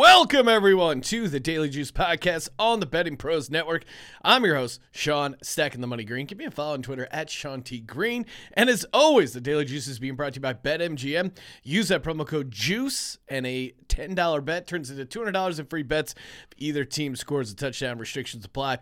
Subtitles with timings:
[0.00, 3.84] Welcome everyone to the Daily Juice Podcast on the Betting Pros Network.
[4.24, 6.24] I'm your host, Sean Stacking the Money Green.
[6.24, 8.24] Give me a follow on Twitter at Sean T Green.
[8.54, 11.36] And as always, the Daily Juice is being brought to you by BetMGM.
[11.62, 16.14] Use that promo code JUICE and a $10 bet turns into $200 in free bets
[16.50, 17.98] if either team scores a touchdown.
[17.98, 18.78] Restrictions apply.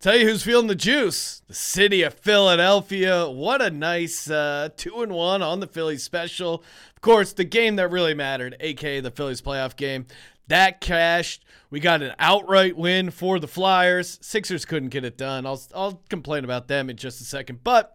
[0.00, 1.42] Tell you who's feeling the juice.
[1.48, 3.28] The city of Philadelphia.
[3.28, 6.62] What a nice uh, two and one on the Phillies special.
[6.94, 10.06] Of course, the game that really mattered, aka the Phillies playoff game,
[10.48, 11.44] that cashed.
[11.70, 14.18] We got an outright win for the Flyers.
[14.20, 15.46] Sixers couldn't get it done.
[15.46, 17.94] I'll I'll complain about them in just a second, but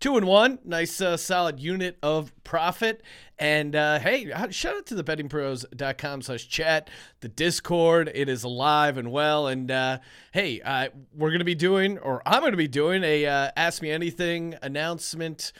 [0.00, 3.02] Two and one, nice uh, solid unit of profit.
[3.38, 6.88] And uh, hey, shout out to the bettingpros.com slash chat,
[7.20, 8.10] the Discord.
[8.14, 9.48] It is alive and well.
[9.48, 9.98] And uh,
[10.32, 13.50] hey, uh, we're going to be doing, or I'm going to be doing, a uh,
[13.56, 15.52] Ask Me Anything announcement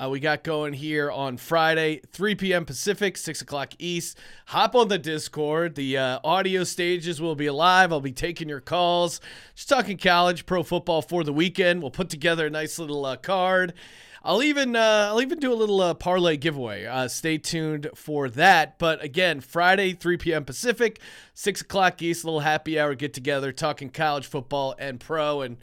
[0.00, 2.64] uh, we got going here on Friday, 3 p.m.
[2.64, 4.16] Pacific, 6 o'clock East.
[4.46, 5.74] Hop on the Discord.
[5.74, 7.92] The uh, audio stages will be live.
[7.92, 9.20] I'll be taking your calls.
[9.56, 11.82] Just talking college, pro football for the weekend.
[11.82, 13.74] We'll put together a nice little uh, card.
[14.22, 16.84] I'll even uh, I'll even do a little uh, parlay giveaway.
[16.84, 18.78] Uh, stay tuned for that.
[18.78, 20.44] But again, Friday, 3 p.m.
[20.44, 21.00] Pacific,
[21.34, 25.40] 6 o'clock East, little happy hour get together, talking college football and pro.
[25.42, 25.56] And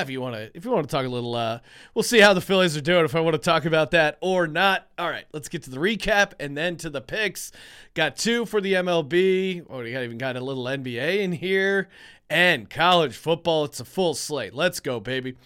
[0.00, 1.60] if you want to if you want to talk a little, uh,
[1.94, 3.04] we'll see how the Phillies are doing.
[3.04, 4.88] If I want to talk about that or not.
[4.98, 7.52] All right, let's get to the recap and then to the picks.
[7.94, 9.66] Got two for the MLB.
[9.68, 11.88] Oh, we got even got a little NBA in here
[12.32, 13.64] and college football.
[13.64, 14.54] It's a full slate.
[14.54, 15.36] Let's go, baby.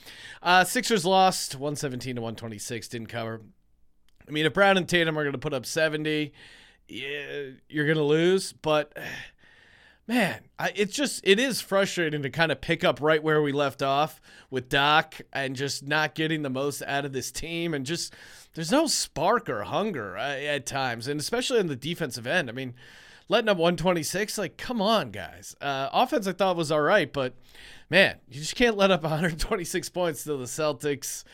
[0.43, 2.89] Uh, Sixers lost 117 to 126.
[2.89, 3.43] Didn't cover.
[4.27, 6.33] I mean, if Brown and Tatum are going to put up 70,
[6.89, 8.53] yeah, you're going to lose.
[8.53, 8.97] But
[10.07, 13.53] man, I, it's just it is frustrating to kind of pick up right where we
[13.53, 17.85] left off with Doc and just not getting the most out of this team and
[17.85, 18.15] just
[18.55, 22.49] there's no spark or hunger uh, at times, and especially on the defensive end.
[22.49, 22.75] I mean
[23.29, 24.39] letting up 126.
[24.39, 25.57] Like, come on, guys.
[25.61, 27.35] Uh, offense, I thought was all right, but
[27.91, 31.25] man, you just can't let up 126 points to the Celtics.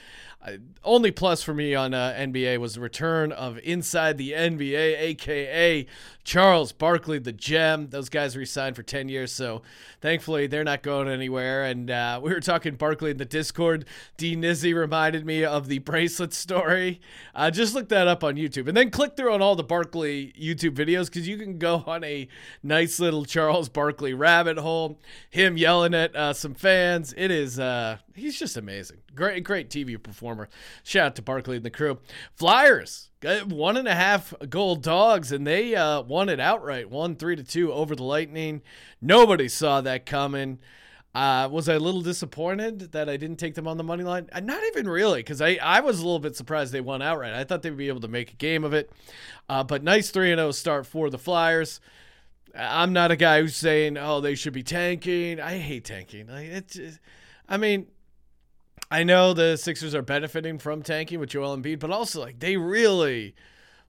[0.44, 5.00] Uh, only plus for me on uh, NBA was the return of Inside the NBA,
[5.00, 5.86] aka
[6.25, 7.88] Charles Barkley, the gem.
[7.91, 9.62] Those guys re-signed for 10 years, so
[10.00, 11.64] thankfully they're not going anywhere.
[11.64, 13.84] And uh, we were talking Barkley in the Discord.
[14.16, 17.00] D Nizzy reminded me of the bracelet story.
[17.34, 20.32] Uh, just look that up on YouTube, and then click through on all the Barkley
[20.38, 22.26] YouTube videos because you can go on a
[22.64, 25.00] nice little Charles Barkley rabbit hole.
[25.30, 27.14] Him yelling at uh, some fans.
[27.16, 27.60] It is.
[28.12, 28.98] Uh, he's just amazing.
[29.14, 30.48] Great, great TV performer.
[30.82, 31.98] Shout out to Barkley and the crew.
[32.34, 33.10] Flyers
[33.46, 37.44] one and a half gold dogs, and they uh, won it outright, one three to
[37.44, 38.62] two over the Lightning.
[39.00, 40.58] Nobody saw that coming.
[41.14, 44.28] Uh, was I a little disappointed that I didn't take them on the money line?
[44.32, 47.34] Uh, not even really, because I, I was a little bit surprised they won outright.
[47.34, 48.90] I thought they'd be able to make a game of it.
[49.48, 51.80] Uh, but nice 3 0 start for the Flyers.
[52.56, 55.38] I'm not a guy who's saying, oh, they should be tanking.
[55.40, 56.28] I hate tanking.
[56.28, 56.78] Like, it's,
[57.48, 57.86] I mean,
[58.92, 62.58] I know the Sixers are benefiting from tanking with Joel Embiid, but also like they
[62.58, 63.34] really,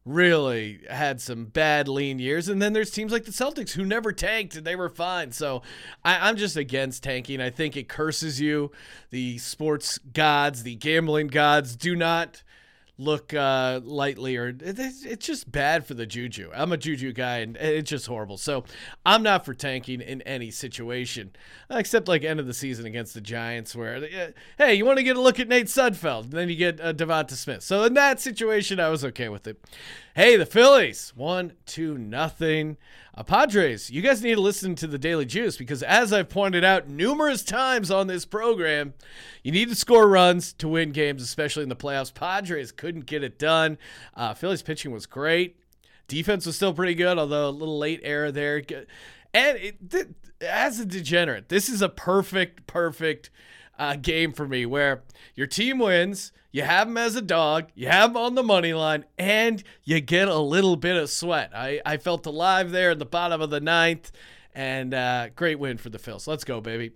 [0.05, 2.47] really had some bad lean years.
[2.47, 5.33] And then there's teams like the Celtics who never tanked and they were fine.
[5.33, 5.61] So
[6.05, 7.41] I, am just against tanking.
[7.41, 8.71] I think it curses you.
[9.09, 12.41] The sports gods, the gambling gods do not
[12.97, 16.51] look uh, lightly or it's just bad for the juju.
[16.53, 18.37] I'm a juju guy and it's just horrible.
[18.37, 18.65] So
[19.05, 21.31] I'm not for tanking in any situation
[21.69, 24.27] except like end of the season against the Giants where uh,
[24.57, 26.93] hey, you want to get a look at Nate Sudfeld and then you get uh,
[26.93, 27.63] Devonta Smith.
[27.63, 29.59] So in that situation, I was okay with it.
[30.15, 32.77] Hey, the Phillies one two nothing.
[33.15, 36.63] Uh, Padres, you guys need to listen to the Daily Juice because, as I've pointed
[36.63, 38.93] out numerous times on this program,
[39.41, 42.13] you need to score runs to win games, especially in the playoffs.
[42.13, 43.79] Padres couldn't get it done.
[44.13, 45.55] Uh, Phillies pitching was great.
[46.07, 48.61] Defense was still pretty good, although a little late error there.
[49.33, 50.09] And it,
[50.41, 53.31] as a degenerate, this is a perfect, perfect
[53.77, 55.03] uh, game for me where
[55.35, 58.73] your team wins, you have them as a dog, you have them on the money
[58.73, 61.51] line, and you get a little bit of sweat.
[61.55, 64.11] I, I felt alive there in the bottom of the ninth,
[64.53, 66.27] and uh, great win for the Phils.
[66.27, 66.91] Let's go, baby.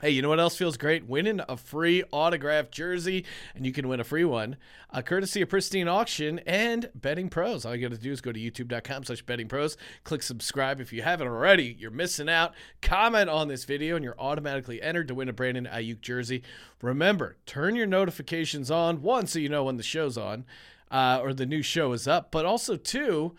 [0.00, 1.06] Hey, you know what else feels great?
[1.06, 4.56] Winning a free autographed jersey, and you can win a free one,
[4.90, 7.66] uh, courtesy of Pristine Auction and Betting Pros.
[7.66, 10.90] All you got to do is go to youtube.com slash betting pros, click subscribe if
[10.90, 11.76] you haven't already.
[11.78, 12.54] You're missing out.
[12.80, 16.42] Comment on this video, and you're automatically entered to win a Brandon Aiyuk jersey.
[16.80, 20.46] Remember, turn your notifications on, one, so you know when the show's on
[20.90, 23.34] uh, or the new show is up, but also, two,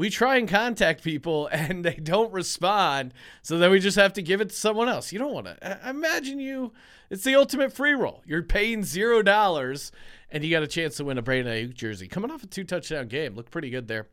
[0.00, 3.12] we try and contact people and they don't respond
[3.42, 5.78] so then we just have to give it to someone else you don't want to
[5.86, 6.72] imagine you
[7.10, 9.92] it's the ultimate free roll you're paying zero dollars
[10.32, 12.06] and you got a chance to win a Brandon Aiyuk jersey.
[12.06, 14.06] Coming off a two touchdown game, looked pretty good there.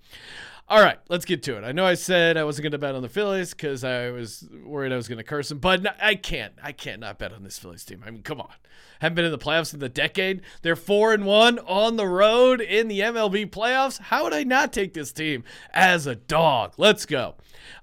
[0.69, 1.63] All right, let's get to it.
[1.63, 4.45] I know I said I wasn't going to bet on the Phillies because I was
[4.65, 6.51] worried I was going to curse them, but I can't.
[6.61, 8.03] I can't not bet on this Phillies team.
[8.05, 8.51] I mean, come on.
[8.99, 10.41] Haven't been in the playoffs in the decade.
[10.63, 13.97] They're four and one on the road in the MLB playoffs.
[13.97, 16.73] How would I not take this team as a dog?
[16.75, 17.35] Let's go.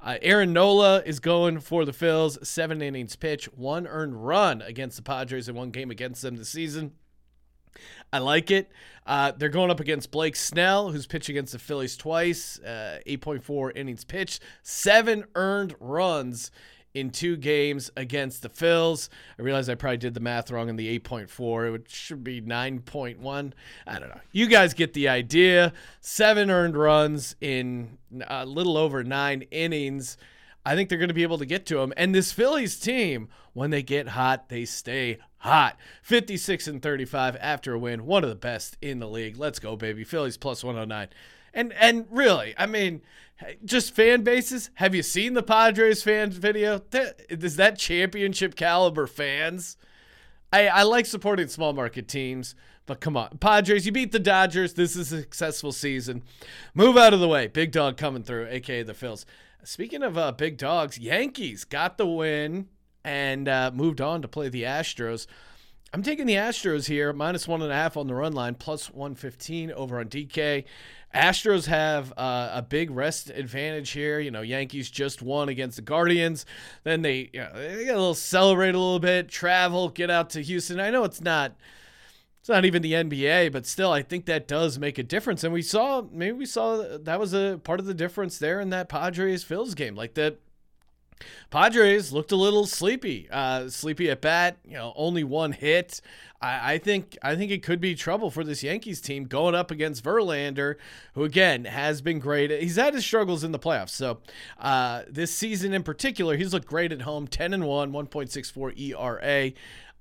[0.02, 2.44] Uh, Aaron Nola is going for the Phils.
[2.44, 6.50] Seven innings pitch, one earned run against the Padres in one game against them this
[6.50, 6.92] season.
[8.12, 8.70] I like it.
[9.06, 13.76] Uh, they're going up against Blake Snell, who's pitched against the Phillies twice, uh, 8.4
[13.76, 16.50] innings pitched, seven earned runs
[16.94, 19.08] in two games against the Phils.
[19.38, 21.74] I realize I probably did the math wrong in the 8.4.
[21.74, 23.52] It should be 9.1.
[23.86, 24.20] I don't know.
[24.32, 25.72] You guys get the idea.
[26.00, 27.98] Seven earned runs in
[28.28, 30.16] a little over nine innings.
[30.64, 31.92] I think they're going to be able to get to him.
[31.96, 35.76] And this Phillies team, when they get hot, they stay hot.
[36.02, 39.36] 56 and 35 after a win, one of the best in the league.
[39.36, 40.04] Let's go, baby.
[40.04, 41.08] Phillies plus 109.
[41.52, 43.02] And and really, I mean,
[43.64, 44.70] just fan bases.
[44.74, 46.80] Have you seen the Padres fans video?
[47.28, 49.76] Is that championship caliber fans?
[50.52, 52.54] I, I like supporting small market teams,
[52.86, 53.38] but come on.
[53.38, 54.74] Padres, you beat the Dodgers.
[54.74, 56.22] This is a successful season.
[56.74, 57.48] Move out of the way.
[57.48, 59.24] Big dog coming through, aka the Phils.
[59.64, 62.68] Speaking of uh, big dogs, Yankees got the win
[63.02, 65.26] and uh, moved on to play the Astros.
[65.94, 68.90] I'm taking the Astros here, minus one and a half on the run line, plus
[68.90, 70.64] 115 over on DK.
[71.14, 74.18] Astros have uh, a big rest advantage here.
[74.20, 76.44] You know, Yankees just won against the Guardians.
[76.82, 80.30] Then they, you know, they get a little celebrate a little bit, travel, get out
[80.30, 80.80] to Houston.
[80.80, 81.54] I know it's not.
[82.44, 85.44] It's not even the NBA, but still, I think that does make a difference.
[85.44, 88.68] And we saw, maybe we saw that was a part of the difference there in
[88.68, 89.94] that Padres Phils game.
[89.94, 90.36] Like that,
[91.48, 94.58] Padres looked a little sleepy, uh, sleepy at bat.
[94.62, 96.02] You know, only one hit.
[96.42, 99.70] I, I, think I think it could be trouble for this Yankees team going up
[99.70, 100.74] against Verlander,
[101.14, 102.50] who again has been great.
[102.50, 103.90] He's had his struggles in the playoffs.
[103.90, 104.18] So
[104.58, 107.26] uh, this season in particular, he's looked great at home.
[107.26, 109.52] Ten and one, 1.64 ERA.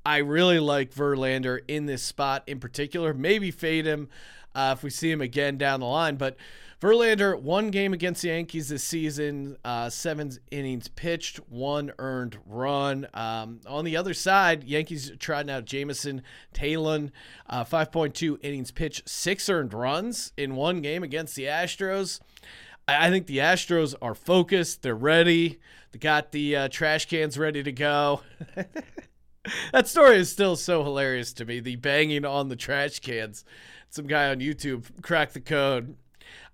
[0.06, 3.14] I really like Verlander in this spot in particular.
[3.14, 4.10] Maybe fade him
[4.54, 6.38] uh, if we see him again down the line, but.
[6.84, 13.08] Verlander, one game against the Yankees this season, uh, seven innings pitched, one earned run.
[13.14, 16.24] Um, on the other side, Yankees trotting out Jameson
[16.54, 17.12] Taillon,
[17.50, 22.20] uh, 5.2 innings pitched, six earned runs in one game against the Astros.
[22.86, 25.62] I, I think the Astros are focused, they're ready,
[25.94, 28.24] they got the uh, trash cans ready to go.
[29.72, 31.60] that story is still so hilarious to me.
[31.60, 33.44] The banging on the trash cans.
[33.90, 35.96] Some guy on YouTube cracked the code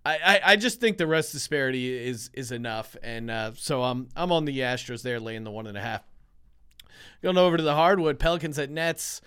[0.05, 4.31] I, I, just think the rest disparity is is enough, and uh, so I'm I'm
[4.31, 6.03] on the Astros there, laying the one and a half.
[7.21, 9.21] Going over to the hardwood, Pelicans at Nets.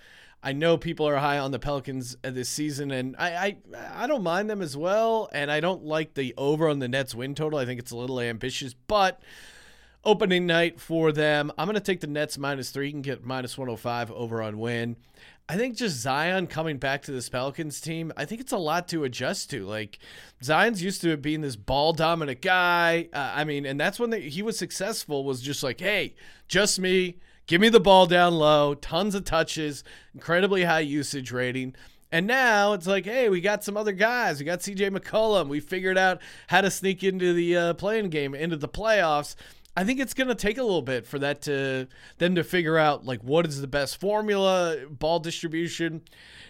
[0.45, 3.57] I know people are high on the Pelicans this season, and I, I
[4.03, 5.29] I don't mind them as well.
[5.31, 7.59] And I don't like the over on the Nets win total.
[7.59, 9.21] I think it's a little ambitious, but
[10.03, 12.87] opening night for them, I'm going to take the Nets minus three.
[12.87, 14.97] You can get minus 105 over on Wynn.
[15.49, 18.87] I think just Zion coming back to this Pelicans team, I think it's a lot
[18.89, 19.65] to adjust to.
[19.65, 19.99] Like
[20.41, 23.09] Zion's used to being this ball dominant guy.
[23.11, 25.25] Uh, I mean, and that's when he was successful.
[25.25, 26.15] Was just like, hey,
[26.47, 27.17] just me.
[27.45, 29.83] Give me the ball down low, tons of touches,
[30.13, 31.75] incredibly high usage rating.
[32.09, 34.39] And now it's like, hey, we got some other guys.
[34.39, 35.49] We got CJ McCollum.
[35.49, 39.35] We figured out how to sneak into the uh, play-in game, into the playoffs.
[39.75, 41.87] I think it's going to take a little bit for that to
[42.19, 46.03] them to figure out like what is the best formula, ball distribution.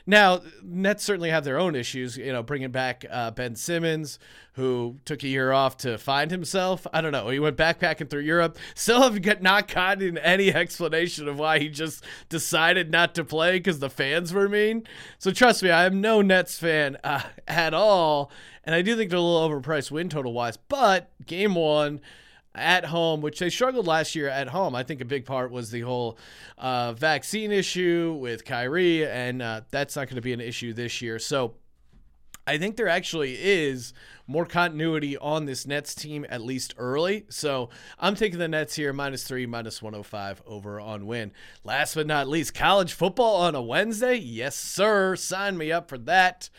[0.06, 2.18] Now, Nets certainly have their own issues.
[2.18, 4.20] You know, bringing back uh, Ben Simmons,
[4.54, 6.86] who took a year off to find himself.
[6.92, 7.30] I don't know.
[7.30, 8.58] He went backpacking through Europe.
[8.76, 13.80] Still have not gotten any explanation of why he just decided not to play because
[13.80, 14.84] the fans were mean.
[15.18, 18.30] So trust me, I am no Nets fan uh, at all,
[18.66, 20.58] and I do think they're a little overpriced win total wise.
[20.58, 22.02] But game one
[22.56, 24.76] at home, which they struggled last year at home.
[24.76, 26.18] I think a big part was the whole
[26.58, 31.02] uh, vaccine issue with Kyrie, and uh, that's not going to be an issue this
[31.02, 31.18] year.
[31.20, 31.56] So
[32.46, 33.94] I think there actually is
[34.28, 37.26] more continuity on this Nets team, at least early.
[37.30, 37.70] So
[38.00, 41.32] I'm taking the Nets here, minus three, minus 105 over on Wynn.
[41.64, 44.16] Last but not least, college football on a Wednesday.
[44.16, 45.16] Yes, sir.
[45.16, 46.50] Sign me up for that.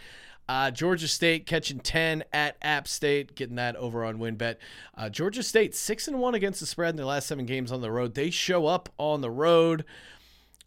[0.49, 4.57] Uh, Georgia State catching 10 at App State, getting that over on WynnBET.
[4.97, 7.81] Uh, Georgia State 6 and 1 against the spread in the last seven games on
[7.81, 8.15] the road.
[8.15, 9.85] They show up on the road.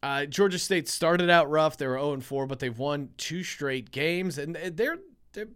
[0.01, 1.77] Uh, Georgia State started out rough.
[1.77, 4.99] They were 0 4, but they've won two straight games, and they're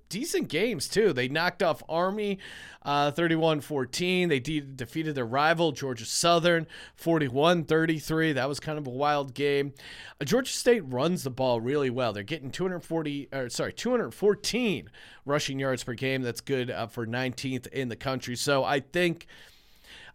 [0.10, 1.14] decent games too.
[1.14, 2.40] They knocked off Army
[2.84, 4.30] uh, 31-14.
[4.30, 6.68] They de- defeated their rival Georgia Southern
[7.02, 8.36] 41-33.
[8.36, 9.74] That was kind of a wild game.
[10.20, 12.14] Uh, Georgia State runs the ball really well.
[12.14, 14.90] They're getting 240 or sorry, 214
[15.26, 16.22] rushing yards per game.
[16.22, 18.36] That's good uh, for 19th in the country.
[18.36, 19.28] So I think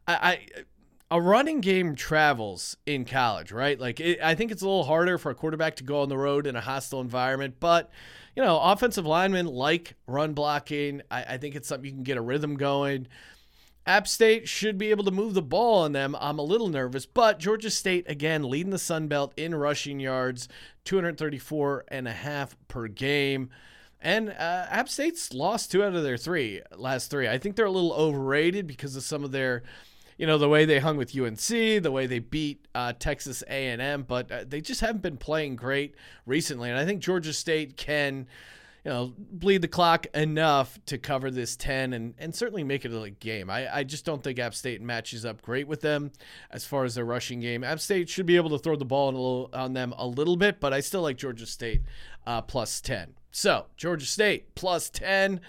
[0.06, 0.64] I, I
[1.10, 3.78] a running game travels in college, right?
[3.78, 6.18] Like, it, I think it's a little harder for a quarterback to go on the
[6.18, 7.90] road in a hostile environment, but
[8.36, 11.02] you know, offensive linemen like run blocking.
[11.10, 13.08] I, I think it's something you can get a rhythm going.
[13.86, 16.16] App State should be able to move the ball on them.
[16.20, 20.48] I'm a little nervous, but Georgia State, again, leading the Sun Belt in rushing yards,
[20.84, 23.48] 234 and a half per game.
[24.00, 27.28] And uh, App State's lost two out of their three last three.
[27.28, 29.62] I think they're a little overrated because of some of their
[30.16, 31.38] you know the way they hung with UNC,
[31.82, 35.94] the way they beat uh, Texas A&M, but uh, they just haven't been playing great
[36.24, 36.70] recently.
[36.70, 38.26] And I think Georgia State can,
[38.84, 42.92] you know, bleed the clock enough to cover this 10 and, and certainly make it
[42.92, 43.50] a game.
[43.50, 46.12] I, I just don't think App State matches up great with them
[46.50, 47.62] as far as their rushing game.
[47.62, 50.60] App State should be able to throw the ball little, on them a little bit,
[50.60, 51.82] but I still like Georgia State
[52.26, 53.14] uh, plus 10.
[53.30, 55.42] So Georgia State plus 10,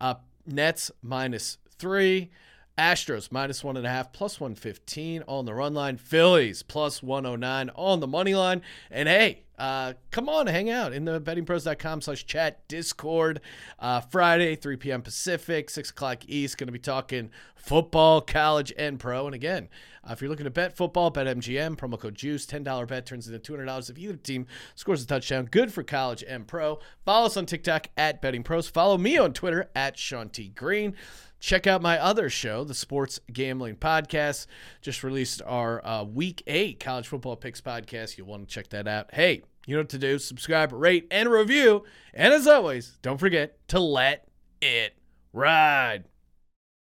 [0.00, 0.14] uh,
[0.46, 2.30] Nets minus three.
[2.78, 5.96] Astros minus one and a half, plus 115 on the run line.
[5.96, 8.62] Phillies plus 109 on the money line.
[8.90, 13.40] And hey, uh, come on, hang out in the bettingpros.com slash chat Discord.
[13.78, 15.02] Uh, Friday, 3 p.m.
[15.02, 16.58] Pacific, 6 o'clock East.
[16.58, 19.26] Going to be talking football, college, and pro.
[19.26, 19.68] And again,
[20.04, 23.28] uh, if you're looking to bet football, bet MGM, promo code JUICE, $10 bet turns
[23.28, 25.46] into $200 if either team scores a touchdown.
[25.50, 26.80] Good for college and pro.
[27.04, 28.68] Follow us on TikTok at Betting Pros.
[28.68, 30.48] Follow me on Twitter at Sean T.
[30.48, 30.94] Green.
[31.42, 34.46] Check out my other show, the Sports Gambling Podcast.
[34.80, 38.16] Just released our uh, Week 8 College Football Picks podcast.
[38.16, 39.12] You'll want to check that out.
[39.12, 40.18] Hey, you know what to do.
[40.18, 41.84] Subscribe, rate, and review.
[42.12, 44.28] And as always, don't forget to let
[44.60, 44.94] it
[45.32, 46.04] ride.